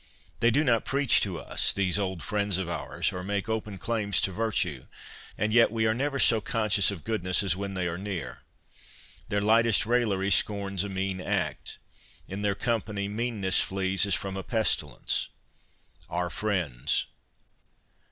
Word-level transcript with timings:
They 0.39 0.49
do 0.49 0.63
not 0.63 0.83
preach 0.83 1.21
to 1.21 1.37
us, 1.37 1.71
these 1.71 1.99
old 1.99 2.23
friends 2.23 2.57
of 2.57 2.67
ours, 2.67 3.13
or 3.13 3.21
make 3.23 3.47
open 3.47 3.77
claims 3.77 4.19
to 4.21 4.31
virtue; 4.31 4.87
and 5.37 5.53
yet 5.53 5.69
we 5.71 5.85
are 5.85 5.93
never 5.93 6.17
so 6.17 6.41
conscious 6.41 6.89
of 6.89 7.03
goodness 7.03 7.43
as 7.43 7.55
when 7.55 7.75
they 7.75 7.87
are 7.87 7.99
near. 7.99 8.41
Their 9.29 9.41
lightest 9.41 9.85
raillery 9.85 10.31
scorns 10.31 10.83
a 10.83 10.89
mean 10.89 11.21
act. 11.21 11.77
In 12.27 12.41
their 12.41 12.55
company 12.55 13.07
meanness 13.09 13.59
flees 13.61 14.07
as 14.07 14.15
from 14.15 14.35
a 14.35 14.41
pestilence.. 14.41 15.29
Our 16.09 16.31
friends 16.31 17.05